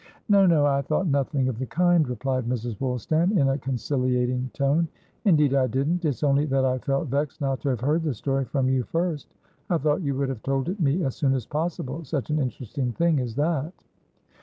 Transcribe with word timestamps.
"No, 0.27 0.47
no, 0.47 0.65
I 0.65 0.81
thought 0.81 1.05
nothing 1.05 1.47
of 1.47 1.59
the 1.59 1.67
kind," 1.67 2.09
replied 2.09 2.45
Mrs. 2.45 2.75
Woolstan, 2.79 3.37
in 3.37 3.49
a 3.49 3.57
conciliating 3.59 4.49
tone. 4.51 4.87
"Indeed 5.25 5.53
I 5.53 5.67
didn't! 5.67 6.05
It's 6.05 6.23
only 6.23 6.47
that 6.47 6.65
I 6.65 6.79
felt 6.79 7.09
vexed 7.09 7.39
not 7.39 7.59
to 7.59 7.69
have 7.69 7.81
heard 7.81 8.01
the 8.01 8.15
story 8.15 8.45
from 8.45 8.67
you 8.67 8.81
first. 8.81 9.35
I 9.69 9.77
thought 9.77 10.01
you 10.01 10.15
would 10.17 10.29
have 10.29 10.41
told 10.41 10.69
it 10.69 10.79
me 10.81 11.03
as 11.03 11.13
soon 11.15 11.35
as 11.35 11.45
possiblesuch 11.45 12.31
an 12.31 12.39
interesting 12.39 12.93
thing 12.93 13.19
as 13.19 13.35
that." 13.35 13.73